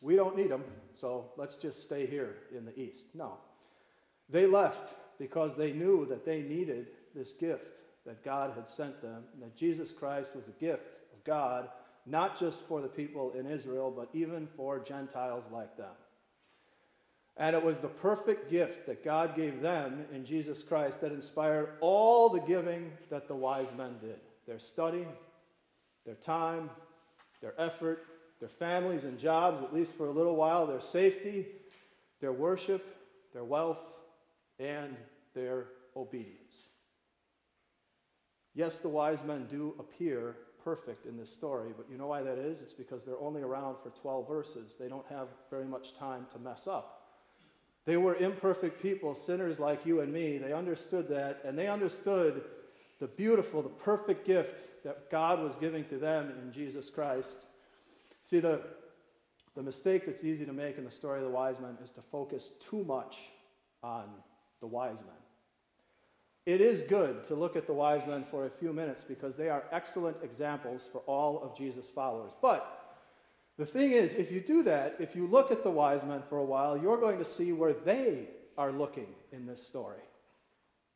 we 0.00 0.16
don't 0.16 0.36
need 0.36 0.50
him, 0.50 0.62
so 0.94 1.32
let's 1.36 1.56
just 1.56 1.82
stay 1.82 2.06
here 2.06 2.36
in 2.56 2.64
the 2.64 2.78
east. 2.78 3.06
No. 3.14 3.38
They 4.28 4.46
left 4.46 4.94
because 5.18 5.56
they 5.56 5.72
knew 5.72 6.06
that 6.06 6.24
they 6.24 6.42
needed 6.42 6.88
this 7.14 7.32
gift 7.32 7.78
that 8.06 8.24
God 8.24 8.52
had 8.54 8.68
sent 8.68 9.00
them, 9.00 9.24
and 9.32 9.42
that 9.42 9.56
Jesus 9.56 9.90
Christ 9.92 10.36
was 10.36 10.46
a 10.48 10.60
gift 10.60 11.00
of 11.12 11.24
God, 11.24 11.70
not 12.06 12.38
just 12.38 12.62
for 12.62 12.80
the 12.80 12.88
people 12.88 13.32
in 13.32 13.46
Israel, 13.46 13.92
but 13.94 14.08
even 14.12 14.46
for 14.56 14.78
Gentiles 14.78 15.48
like 15.50 15.76
them. 15.76 15.94
And 17.36 17.56
it 17.56 17.64
was 17.64 17.80
the 17.80 17.88
perfect 17.88 18.50
gift 18.50 18.86
that 18.86 19.04
God 19.04 19.34
gave 19.34 19.60
them 19.60 20.04
in 20.12 20.24
Jesus 20.24 20.62
Christ 20.62 21.00
that 21.00 21.12
inspired 21.12 21.70
all 21.80 22.28
the 22.28 22.40
giving 22.40 22.92
that 23.10 23.26
the 23.26 23.34
wise 23.34 23.72
men 23.76 23.96
did 24.00 24.20
their 24.46 24.58
study, 24.58 25.06
their 26.04 26.14
time, 26.16 26.68
their 27.40 27.54
effort, 27.58 28.04
their 28.40 28.48
families 28.48 29.04
and 29.04 29.18
jobs, 29.18 29.62
at 29.62 29.72
least 29.72 29.94
for 29.94 30.06
a 30.06 30.10
little 30.10 30.36
while, 30.36 30.66
their 30.66 30.80
safety, 30.80 31.46
their 32.20 32.32
worship, 32.32 32.84
their 33.32 33.44
wealth, 33.44 33.80
and 34.58 34.94
their 35.34 35.66
obedience. 35.96 36.64
Yes, 38.54 38.78
the 38.78 38.88
wise 38.88 39.18
men 39.26 39.46
do 39.50 39.74
appear 39.78 40.36
perfect 40.64 41.06
in 41.06 41.16
this 41.16 41.30
story, 41.30 41.70
but 41.76 41.86
you 41.90 41.98
know 41.98 42.06
why 42.06 42.22
that 42.22 42.38
is? 42.38 42.62
It's 42.62 42.72
because 42.72 43.04
they're 43.04 43.20
only 43.20 43.42
around 43.42 43.76
for 43.82 43.90
12 43.90 44.26
verses. 44.26 44.76
They 44.78 44.88
don't 44.88 45.06
have 45.08 45.28
very 45.50 45.66
much 45.66 45.96
time 45.96 46.26
to 46.32 46.38
mess 46.38 46.66
up. 46.66 47.02
They 47.84 47.98
were 47.98 48.16
imperfect 48.16 48.80
people, 48.80 49.14
sinners 49.14 49.60
like 49.60 49.84
you 49.84 50.00
and 50.00 50.12
me. 50.12 50.38
They 50.38 50.52
understood 50.52 51.08
that, 51.10 51.40
and 51.44 51.58
they 51.58 51.68
understood 51.68 52.42
the 52.98 53.06
beautiful, 53.06 53.60
the 53.60 53.68
perfect 53.68 54.26
gift 54.26 54.84
that 54.84 55.10
God 55.10 55.42
was 55.42 55.56
giving 55.56 55.84
to 55.86 55.98
them 55.98 56.32
in 56.42 56.52
Jesus 56.52 56.88
Christ. 56.88 57.46
See, 58.22 58.40
the, 58.40 58.62
the 59.54 59.62
mistake 59.62 60.06
that's 60.06 60.24
easy 60.24 60.46
to 60.46 60.52
make 60.52 60.78
in 60.78 60.84
the 60.84 60.90
story 60.90 61.18
of 61.18 61.24
the 61.24 61.30
wise 61.30 61.60
men 61.60 61.76
is 61.84 61.90
to 61.92 62.00
focus 62.00 62.52
too 62.60 62.84
much 62.84 63.18
on 63.82 64.04
the 64.60 64.66
wise 64.66 65.02
men. 65.02 65.23
It 66.46 66.60
is 66.60 66.82
good 66.82 67.24
to 67.24 67.34
look 67.34 67.56
at 67.56 67.66
the 67.66 67.72
wise 67.72 68.06
men 68.06 68.24
for 68.30 68.44
a 68.44 68.50
few 68.50 68.72
minutes 68.72 69.02
because 69.02 69.36
they 69.36 69.48
are 69.48 69.64
excellent 69.72 70.18
examples 70.22 70.86
for 70.90 70.98
all 71.00 71.42
of 71.42 71.56
Jesus' 71.56 71.88
followers. 71.88 72.32
But 72.42 72.84
the 73.56 73.64
thing 73.64 73.92
is, 73.92 74.14
if 74.14 74.30
you 74.30 74.40
do 74.40 74.62
that, 74.64 74.96
if 74.98 75.16
you 75.16 75.26
look 75.26 75.50
at 75.50 75.62
the 75.62 75.70
wise 75.70 76.04
men 76.04 76.22
for 76.28 76.38
a 76.38 76.44
while, 76.44 76.76
you're 76.76 76.98
going 76.98 77.18
to 77.18 77.24
see 77.24 77.52
where 77.52 77.72
they 77.72 78.28
are 78.58 78.72
looking 78.72 79.08
in 79.32 79.46
this 79.46 79.64
story. 79.64 80.02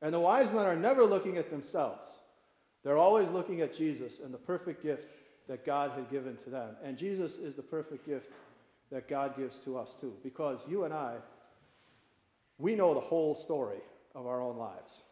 And 0.03 0.13
the 0.13 0.21
wise 0.21 0.53
men 0.53 0.67
are 0.67 0.77
never 0.77 1.05
looking 1.05 1.39
at 1.39 1.51
themselves, 1.51 2.19
they're 2.85 2.99
always 2.99 3.31
looking 3.31 3.61
at 3.61 3.75
Jesus 3.75 4.21
and 4.21 4.33
the 4.33 4.39
perfect 4.39 4.83
gift 4.83 5.11
that 5.49 5.65
God 5.65 5.93
had 5.93 6.11
given 6.11 6.37
to 6.45 6.51
them. 6.51 6.77
And 6.85 6.97
Jesus 6.97 7.39
is 7.39 7.55
the 7.55 7.63
perfect 7.63 8.07
gift 8.07 8.35
that 8.91 9.09
God 9.09 9.37
gives 9.37 9.59
to 9.61 9.77
us 9.77 9.95
too, 9.95 10.15
because 10.23 10.67
you 10.69 10.85
and 10.85 10.95
I, 10.95 11.17
we 12.59 12.75
know 12.75 12.95
the 12.95 13.01
whole 13.01 13.35
story 13.35 13.81
of 14.15 14.27
our 14.27 14.41
own 14.41 14.57
lives. 14.57 15.03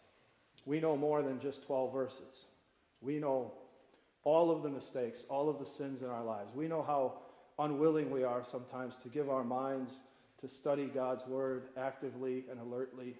We 0.66 0.80
know 0.80 0.96
more 0.96 1.22
than 1.22 1.40
just 1.40 1.64
12 1.64 1.92
verses. 1.92 2.46
We 3.00 3.18
know 3.18 3.52
all 4.24 4.50
of 4.50 4.62
the 4.62 4.68
mistakes, 4.68 5.24
all 5.30 5.48
of 5.48 5.58
the 5.60 5.64
sins 5.64 6.02
in 6.02 6.10
our 6.10 6.24
lives. 6.24 6.50
We 6.54 6.66
know 6.66 6.82
how 6.82 7.14
unwilling 7.58 8.10
we 8.10 8.24
are 8.24 8.44
sometimes 8.44 8.96
to 8.98 9.08
give 9.08 9.30
our 9.30 9.44
minds 9.44 10.00
to 10.40 10.48
study 10.48 10.86
God's 10.86 11.26
word 11.26 11.68
actively 11.76 12.44
and 12.50 12.60
alertly. 12.60 13.14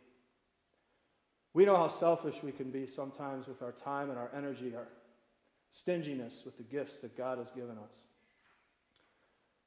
We 1.55 1.65
know 1.65 1.77
how 1.77 1.89
selfish 1.89 2.43
we 2.43 2.53
can 2.53 2.71
be 2.71 2.87
sometimes 2.87 3.47
with 3.47 3.63
our 3.63 3.73
time 3.73 4.11
and 4.11 4.19
our 4.19 4.31
energy, 4.37 4.75
our 4.77 4.89
stinginess 5.71 6.43
with 6.45 6.57
the 6.59 6.65
gifts 6.65 6.99
that 6.99 7.17
God 7.17 7.39
has 7.39 7.51
given 7.51 7.79
us. 7.79 7.97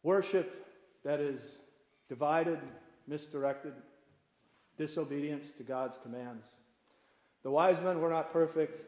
Worship 0.03 0.67
that 1.03 1.19
is 1.19 1.59
divided, 2.07 2.59
misdirected, 3.07 3.73
disobedience 4.77 5.51
to 5.51 5.63
God's 5.63 5.97
commands. 5.97 6.51
The 7.43 7.51
wise 7.51 7.79
men 7.81 8.01
were 8.01 8.09
not 8.09 8.33
perfect, 8.33 8.85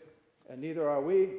and 0.50 0.60
neither 0.60 0.90
are 0.90 1.02
we. 1.02 1.30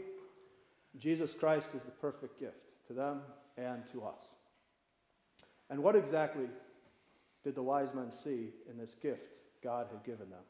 Jesus 0.98 1.32
Christ 1.32 1.74
is 1.74 1.84
the 1.84 1.90
perfect 1.90 2.38
gift 2.38 2.70
to 2.86 2.92
them 2.92 3.20
and 3.56 3.86
to 3.92 4.02
us. 4.04 4.26
And 5.70 5.82
what 5.82 5.96
exactly 5.96 6.46
did 7.44 7.54
the 7.54 7.62
wise 7.62 7.94
men 7.94 8.10
see 8.10 8.50
in 8.70 8.78
this 8.78 8.94
gift 8.94 9.38
God 9.62 9.86
had 9.90 10.04
given 10.04 10.30
them? 10.30 10.42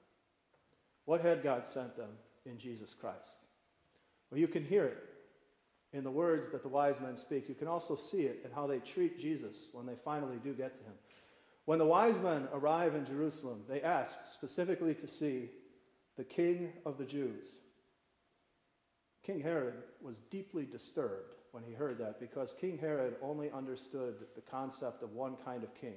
What 1.04 1.20
had 1.20 1.42
God 1.42 1.66
sent 1.66 1.96
them 1.96 2.10
in 2.44 2.58
Jesus 2.58 2.94
Christ? 2.94 3.38
Well, 4.30 4.40
you 4.40 4.48
can 4.48 4.64
hear 4.64 4.84
it 4.84 4.98
in 5.92 6.04
the 6.04 6.10
words 6.10 6.48
that 6.50 6.62
the 6.62 6.68
wise 6.68 7.00
men 7.00 7.16
speak. 7.16 7.48
You 7.48 7.54
can 7.54 7.68
also 7.68 7.94
see 7.94 8.22
it 8.22 8.40
in 8.44 8.50
how 8.50 8.66
they 8.66 8.78
treat 8.78 9.18
Jesus 9.18 9.68
when 9.72 9.86
they 9.86 9.94
finally 10.04 10.38
do 10.42 10.54
get 10.54 10.74
to 10.76 10.84
him. 10.84 10.94
When 11.64 11.78
the 11.78 11.86
wise 11.86 12.18
men 12.18 12.48
arrive 12.52 12.94
in 12.94 13.04
Jerusalem, 13.04 13.62
they 13.68 13.82
ask 13.82 14.26
specifically 14.26 14.94
to 14.94 15.06
see 15.06 15.50
the 16.16 16.24
king 16.24 16.72
of 16.84 16.98
the 16.98 17.04
Jews. 17.04 17.48
King 19.24 19.40
Herod 19.40 19.74
was 20.02 20.18
deeply 20.30 20.64
disturbed 20.64 21.34
when 21.52 21.62
he 21.62 21.72
heard 21.72 21.98
that 21.98 22.18
because 22.18 22.54
King 22.54 22.78
Herod 22.78 23.16
only 23.22 23.50
understood 23.52 24.14
the 24.34 24.40
concept 24.40 25.02
of 25.02 25.12
one 25.12 25.36
kind 25.44 25.62
of 25.62 25.74
king, 25.74 25.94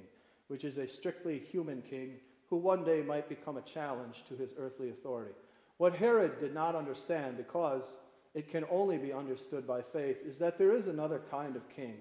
which 0.48 0.64
is 0.64 0.78
a 0.78 0.86
strictly 0.86 1.38
human 1.38 1.82
king 1.82 2.16
who 2.48 2.56
one 2.56 2.84
day 2.84 3.02
might 3.02 3.28
become 3.28 3.56
a 3.56 3.62
challenge 3.62 4.24
to 4.28 4.36
his 4.36 4.54
earthly 4.58 4.90
authority. 4.90 5.34
What 5.78 5.96
Herod 5.96 6.40
did 6.40 6.54
not 6.54 6.76
understand, 6.76 7.36
because 7.36 7.98
it 8.34 8.48
can 8.50 8.64
only 8.70 8.98
be 8.98 9.12
understood 9.12 9.66
by 9.66 9.82
faith, 9.82 10.18
is 10.24 10.38
that 10.38 10.58
there 10.58 10.72
is 10.72 10.86
another 10.86 11.20
kind 11.30 11.56
of 11.56 11.68
king. 11.68 11.96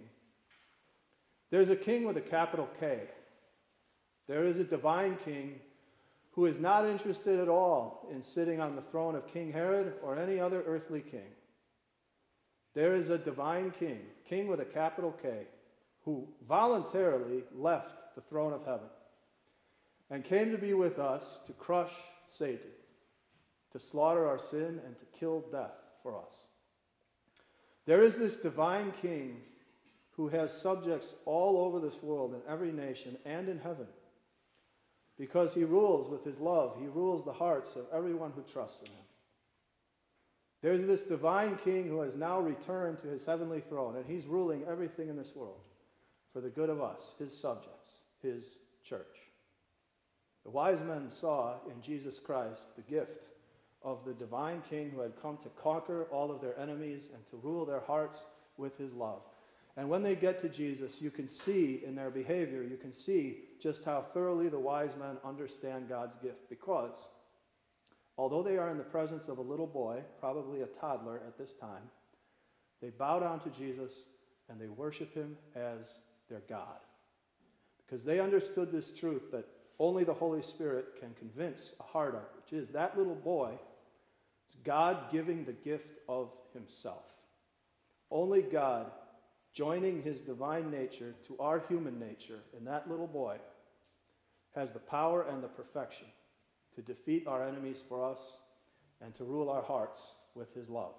There's 1.50 1.70
a 1.70 1.76
king 1.76 2.06
with 2.06 2.18
a 2.18 2.22
capital 2.22 2.70
K. 2.80 3.02
There 4.28 4.46
is 4.46 4.60
a 4.60 4.64
divine 4.64 5.18
king 5.24 5.60
who 6.36 6.46
is 6.46 6.60
not 6.60 6.86
interested 6.86 7.40
at 7.40 7.48
all 7.48 8.08
in 8.12 8.22
sitting 8.22 8.60
on 8.60 8.76
the 8.76 8.82
throne 8.82 9.16
of 9.16 9.26
King 9.26 9.54
Herod 9.54 9.94
or 10.04 10.20
any 10.20 10.38
other 10.38 10.62
earthly 10.68 11.00
king. 11.00 11.32
There 12.74 12.94
is 12.94 13.10
a 13.10 13.18
divine 13.18 13.72
king, 13.72 14.02
king 14.28 14.50
with 14.50 14.60
a 14.60 14.66
capital 14.66 15.16
K, 15.22 15.48
who 16.04 16.28
voluntarily 16.46 17.44
left 17.56 18.16
the 18.16 18.22
throne 18.22 18.52
of 18.52 18.66
heaven 18.66 18.90
and 20.10 20.26
came 20.26 20.52
to 20.52 20.58
be 20.58 20.74
with 20.74 21.00
us 21.00 21.40
to 21.46 21.54
crush 21.54 21.94
Satan, 22.28 22.70
to 23.72 23.80
slaughter 23.80 24.28
our 24.28 24.38
sin, 24.38 24.82
and 24.86 24.98
to 24.98 25.06
kill 25.18 25.46
death 25.52 25.74
for 26.04 26.20
us. 26.20 26.42
There 27.86 28.04
is 28.04 28.18
this 28.18 28.36
divine 28.36 28.92
king 29.02 29.38
who 30.12 30.28
has 30.28 30.54
subjects 30.54 31.16
all 31.26 31.58
over 31.58 31.80
this 31.80 32.04
world, 32.04 32.34
in 32.34 32.42
every 32.52 32.72
nation, 32.74 33.18
and 33.26 33.48
in 33.48 33.60
heaven 33.60 33.88
because 35.18 35.54
he 35.54 35.64
rules 35.64 36.10
with 36.10 36.24
his 36.24 36.40
love. 36.40 36.76
He 36.80 36.88
rules 36.88 37.24
the 37.24 37.34
hearts 37.34 37.76
of 37.76 37.86
everyone 37.94 38.32
who 38.36 38.44
trusts 38.44 38.82
in 38.82 38.88
him. 38.88 39.06
There's 40.62 40.86
this 40.86 41.04
divine 41.04 41.58
king 41.64 41.88
who 41.88 42.02
has 42.02 42.16
now 42.16 42.40
returned 42.40 43.00
to 43.00 43.08
his 43.08 43.26
heavenly 43.26 43.62
throne, 43.62 43.96
and 43.96 44.06
he's 44.06 44.26
ruling 44.26 44.64
everything 44.68 45.10
in 45.10 45.16
this 45.16 45.36
world 45.36 45.62
for 46.34 46.42
the 46.42 46.50
good 46.50 46.70
of 46.70 46.82
us, 46.82 47.14
his 47.20 47.38
subjects, 47.38 48.02
his 48.22 48.58
church. 48.84 49.18
The 50.44 50.52
wise 50.52 50.82
men 50.82 51.10
saw 51.10 51.56
in 51.72 51.82
Jesus 51.82 52.20
Christ 52.20 52.76
the 52.76 52.82
gift 52.82 53.28
of 53.84 54.04
the 54.06 54.14
divine 54.14 54.62
king 54.70 54.90
who 54.90 55.02
had 55.02 55.22
come 55.22 55.38
to 55.38 55.50
conquer 55.50 56.08
all 56.12 56.32
of 56.32 56.42
their 56.42 56.60
enemies 56.60 57.10
and 57.14 57.26
to 57.28 57.38
rule 57.38 57.66
their 57.66 57.82
hearts 57.82 58.26
with 58.58 58.78
his 58.78 58.94
love. 58.94 59.22
And 59.78 59.90
when 59.90 60.04
they 60.04 60.16
get 60.16 60.42
to 60.42 60.50
Jesus, 60.50 61.02
you 61.02 61.12
can 61.12 61.28
see 61.28 61.84
in 61.86 61.96
their 61.96 62.10
behavior, 62.10 62.64
you 62.64 62.78
can 62.78 62.94
see 62.94 63.40
just 63.60 63.86
how 63.86 64.02
thoroughly 64.02 64.50
the 64.50 64.60
wise 64.60 64.96
men 64.96 65.18
understand 65.24 65.90
God's 65.90 66.16
gift. 66.16 66.50
Because 66.50 67.08
although 68.18 68.44
they 68.44 68.58
are 68.58 68.70
in 68.70 68.78
the 68.78 68.84
presence 68.84 69.28
of 69.28 69.38
a 69.38 69.42
little 69.42 69.68
boy, 69.68 70.02
probably 70.20 70.62
a 70.62 70.68
toddler 70.68 71.22
at 71.28 71.38
this 71.38 71.54
time, 71.54 71.84
they 72.82 72.90
bow 72.90 73.20
down 73.20 73.40
to 73.42 73.50
Jesus 73.50 74.06
and 74.50 74.60
they 74.60 74.68
worship 74.68 75.14
him 75.14 75.38
as 75.56 76.00
their 76.30 76.42
God. 76.48 76.80
because 77.86 78.04
they 78.04 78.20
understood 78.20 78.72
this 78.72 78.92
truth 78.92 79.32
that 79.32 79.46
only 79.80 80.04
the 80.04 80.14
Holy 80.14 80.42
Spirit 80.42 81.00
can 81.00 81.14
convince 81.20 81.76
a 81.80 81.84
heart 81.84 82.16
of, 82.16 82.24
which 82.36 82.54
is 82.54 82.70
that 82.70 82.98
little 82.98 83.16
boy 83.16 83.52
is 84.48 84.56
God 84.64 85.12
giving 85.12 85.44
the 85.46 85.54
gift 85.54 86.00
of 86.08 86.32
himself. 86.54 87.04
Only 88.10 88.42
God 88.42 88.92
joining 89.56 90.04
his 90.04 90.20
divine 90.20 90.70
nature 90.70 91.16
to 91.26 91.36
our 91.40 91.64
human 91.70 91.98
nature 91.98 92.40
in 92.56 92.66
that 92.66 92.90
little 92.90 93.08
boy 93.08 93.38
has 94.54 94.72
the 94.72 94.80
power 94.80 95.24
and 95.24 95.42
the 95.42 95.48
perfection 95.48 96.08
to 96.76 96.82
defeat 96.82 97.26
our 97.26 97.48
enemies 97.48 97.82
for 97.88 98.04
us 98.04 98.38
and 99.02 99.16
to 99.16 99.24
rule 99.24 99.50
our 99.50 99.62
hearts 99.62 100.16
with 100.36 100.54
his 100.54 100.70
love. 100.70 100.94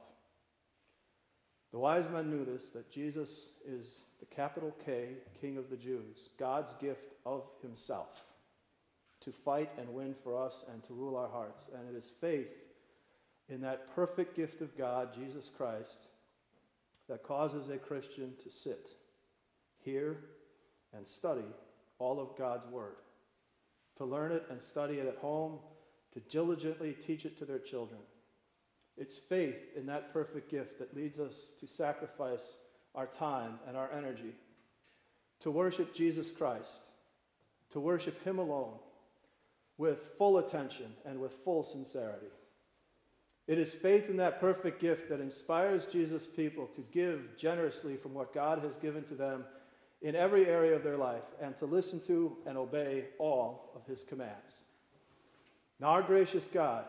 The 1.70 1.78
wise 1.78 2.08
men 2.08 2.30
knew 2.30 2.46
this 2.46 2.70
that 2.70 2.90
Jesus 2.90 3.50
is 3.68 4.04
the 4.20 4.26
capital 4.26 4.74
K, 4.84 5.08
King 5.38 5.58
of 5.58 5.68
the 5.68 5.76
Jews, 5.76 6.30
God's 6.38 6.72
gift 6.80 7.12
of 7.26 7.44
himself 7.60 8.22
to 9.20 9.32
fight 9.32 9.70
and 9.78 9.92
win 9.92 10.14
for 10.24 10.42
us 10.42 10.64
and 10.72 10.82
to 10.84 10.94
rule 10.94 11.16
our 11.16 11.28
hearts. 11.28 11.68
And 11.74 11.94
it 11.94 11.96
is 11.96 12.10
faith 12.20 12.54
in 13.50 13.60
that 13.60 13.94
perfect 13.94 14.34
gift 14.34 14.62
of 14.62 14.76
God, 14.78 15.12
Jesus 15.14 15.50
Christ, 15.54 16.08
that 17.08 17.22
causes 17.22 17.68
a 17.68 17.76
Christian 17.76 18.32
to 18.42 18.50
sit, 18.50 18.88
hear, 19.78 20.18
and 20.96 21.06
study 21.06 21.46
all 21.98 22.20
of 22.20 22.36
God's 22.36 22.66
Word, 22.66 22.96
to 23.96 24.04
learn 24.04 24.32
it 24.32 24.44
and 24.50 24.60
study 24.60 24.94
it 24.94 25.06
at 25.06 25.18
home, 25.18 25.58
to 26.12 26.20
diligently 26.20 26.92
teach 26.92 27.24
it 27.24 27.38
to 27.38 27.44
their 27.44 27.58
children. 27.58 28.00
It's 28.96 29.18
faith 29.18 29.76
in 29.76 29.86
that 29.86 30.12
perfect 30.12 30.50
gift 30.50 30.78
that 30.78 30.96
leads 30.96 31.18
us 31.18 31.48
to 31.60 31.66
sacrifice 31.66 32.58
our 32.94 33.06
time 33.06 33.58
and 33.68 33.76
our 33.76 33.90
energy 33.92 34.34
to 35.40 35.50
worship 35.50 35.94
Jesus 35.94 36.30
Christ, 36.30 36.88
to 37.72 37.80
worship 37.80 38.22
Him 38.24 38.38
alone 38.38 38.78
with 39.78 40.12
full 40.16 40.38
attention 40.38 40.92
and 41.04 41.20
with 41.20 41.32
full 41.44 41.62
sincerity. 41.62 42.26
It 43.46 43.58
is 43.58 43.72
faith 43.72 44.10
in 44.10 44.16
that 44.16 44.40
perfect 44.40 44.80
gift 44.80 45.08
that 45.08 45.20
inspires 45.20 45.86
Jesus' 45.86 46.26
people 46.26 46.66
to 46.68 46.84
give 46.90 47.36
generously 47.36 47.96
from 47.96 48.12
what 48.12 48.34
God 48.34 48.58
has 48.60 48.76
given 48.76 49.04
to 49.04 49.14
them 49.14 49.44
in 50.02 50.16
every 50.16 50.46
area 50.46 50.74
of 50.74 50.82
their 50.82 50.96
life 50.96 51.22
and 51.40 51.56
to 51.58 51.66
listen 51.66 52.00
to 52.00 52.36
and 52.46 52.58
obey 52.58 53.04
all 53.18 53.70
of 53.76 53.86
His 53.86 54.02
commands. 54.02 54.62
Now, 55.78 55.88
our 55.88 56.02
gracious 56.02 56.48
God 56.48 56.86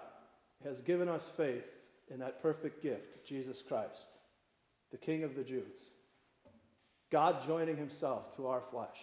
has 0.63 0.81
given 0.81 1.07
us 1.07 1.27
faith 1.27 1.65
in 2.09 2.19
that 2.19 2.41
perfect 2.41 2.81
gift, 2.81 3.25
Jesus 3.25 3.61
Christ, 3.61 4.17
the 4.91 4.97
King 4.97 5.23
of 5.23 5.35
the 5.35 5.43
Jews. 5.43 5.91
God 7.09 7.45
joining 7.45 7.77
himself 7.77 8.35
to 8.35 8.47
our 8.47 8.61
flesh 8.71 8.97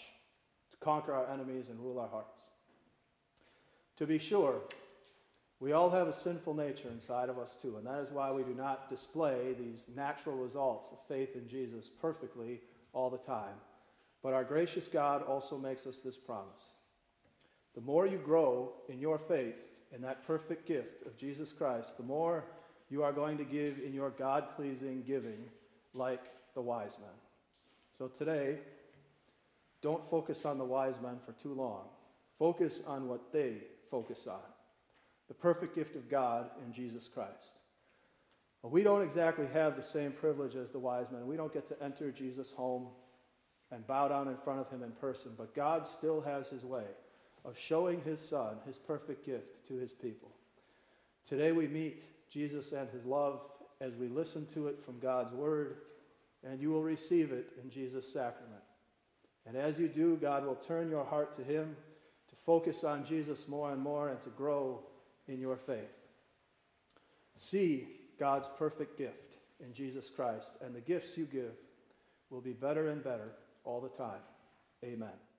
to 0.71 0.77
conquer 0.79 1.15
our 1.15 1.31
enemies 1.33 1.69
and 1.69 1.81
rule 1.81 1.99
our 1.99 2.09
hearts. 2.09 2.43
To 3.99 4.07
be 4.07 4.19
sure, 4.19 4.61
we 5.61 5.73
all 5.73 5.91
have 5.91 6.09
a 6.09 6.13
sinful 6.13 6.55
nature 6.55 6.89
inside 6.89 7.29
of 7.29 7.39
us 7.39 7.57
too, 7.61 7.77
and 7.77 7.87
that 7.87 8.01
is 8.01 8.11
why 8.11 8.31
we 8.33 8.43
do 8.43 8.55
not 8.55 8.91
display 8.91 9.55
these 9.59 9.89
natural 9.95 10.37
results 10.37 10.89
of 10.91 10.99
faith 11.09 11.37
in 11.37 11.49
Jesus 11.49 11.89
perfectly 11.89 12.61
all 12.93 13.09
the 13.09 13.19
time. 13.19 13.55
But 14.23 14.35
our 14.35 14.45
gracious 14.45 14.89
God 14.89 15.23
also 15.23 15.57
makes 15.59 15.87
us 15.87 15.99
this 15.99 16.17
promise. 16.17 16.73
The 17.75 17.81
more 17.81 18.07
you 18.07 18.19
grow 18.19 18.73
in 18.89 18.99
your 18.99 19.19
faith 19.19 19.57
in 19.93 20.01
that 20.03 20.27
perfect 20.27 20.67
gift 20.67 21.07
of 21.07 21.17
Jesus 21.17 21.53
Christ, 21.53 21.97
the 21.97 22.03
more 22.03 22.45
you 22.91 23.03
are 23.03 23.13
going 23.13 23.39
to 23.39 23.45
give 23.45 23.79
in 23.85 23.93
your 23.93 24.11
God 24.11 24.57
pleasing 24.57 25.03
giving 25.07 25.45
like 25.95 26.23
the 26.55 26.61
wise 26.61 26.99
men. 27.01 27.15
So 27.97 28.09
today, 28.09 28.59
don't 29.83 30.09
focus 30.11 30.45
on 30.45 30.59
the 30.59 30.65
wise 30.65 30.97
men 31.03 31.19
for 31.25 31.33
too 31.33 31.55
long. 31.55 31.85
Focus 32.39 32.81
on 32.87 33.09
what 33.09 33.33
they 33.33 33.59
focus 33.91 34.27
on 34.27 34.41
the 35.29 35.35
perfect 35.35 35.75
gift 35.75 35.97
of 35.97 36.09
God 36.09 36.51
in 36.65 36.73
Jesus 36.73 37.09
Christ. 37.09 37.61
We 38.63 38.83
don't 38.83 39.03
exactly 39.03 39.47
have 39.53 39.77
the 39.77 39.83
same 39.83 40.13
privilege 40.13 40.57
as 40.57 40.71
the 40.71 40.79
wise 40.79 41.11
men. 41.11 41.27
We 41.27 41.37
don't 41.37 41.53
get 41.53 41.67
to 41.67 41.83
enter 41.83 42.11
Jesus' 42.11 42.51
home 42.51 42.87
and 43.71 43.87
bow 43.87 44.09
down 44.09 44.29
in 44.29 44.37
front 44.39 44.61
of 44.61 44.71
him 44.71 44.83
in 44.83 44.93
person, 44.93 45.33
but 45.37 45.55
God 45.55 45.87
still 45.87 46.21
has 46.23 46.49
his 46.49 46.65
way 46.65 46.85
of 47.45 47.59
showing 47.59 48.01
his 48.01 48.21
son, 48.21 48.57
his 48.67 48.79
perfect 48.79 49.27
gift, 49.27 49.67
to 49.69 49.75
his 49.75 49.93
people. 49.93 50.31
Today 51.29 51.53
we 51.53 51.69
meet 51.69 52.03
Jesus 52.31 52.73
and 52.73 52.89
his 52.89 53.05
love 53.05 53.41
as 53.81 53.97
we 53.97 54.09
listen 54.09 54.47
to 54.55 54.69
it 54.69 54.83
from 54.83 54.99
God's 54.99 55.33
word, 55.33 55.77
and 56.43 56.59
you 56.61 56.71
will 56.71 56.83
receive 56.83 57.33
it 57.33 57.53
in 57.63 57.69
Jesus' 57.71 58.11
sacrament. 58.11 58.63
And 59.47 59.57
as 59.57 59.79
you 59.79 59.89
do, 59.89 60.17
God 60.17 60.47
will 60.47 60.55
turn 60.55 60.89
your 60.89 61.05
heart 61.05 61.33
to 61.33 61.45
him 61.45 61.77
to 62.31 62.37
focus 62.37 62.83
on 62.83 63.05
Jesus 63.05 63.47
more 63.47 63.73
and 63.73 63.81
more 63.81 64.09
and 64.09 64.23
to 64.23 64.31
grow 64.31 64.81
in 65.29 65.41
your 65.41 65.57
faith. 65.57 65.79
See 67.37 67.89
God's 68.19 68.49
perfect 68.59 68.97
gift 68.99 69.37
in 69.61 69.73
Jesus 69.73 70.09
Christ, 70.09 70.57
and 70.65 70.75
the 70.75 70.81
gifts 70.81 71.17
you 71.17 71.25
give 71.25 71.53
will 72.31 72.41
be 72.41 72.53
better 72.53 72.89
and 72.89 73.03
better 73.03 73.33
all 73.65 73.81
the 73.81 73.89
time. 73.89 74.21
Amen. 74.85 75.34